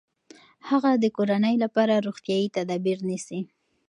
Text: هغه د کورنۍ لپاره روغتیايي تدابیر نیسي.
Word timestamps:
هغه 0.69 0.91
د 1.03 1.05
کورنۍ 1.17 1.55
لپاره 1.63 2.03
روغتیايي 2.07 2.47
تدابیر 2.57 2.97
نیسي. 3.09 3.39